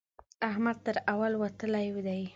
[0.49, 2.21] احمد تر اول وتلی دی.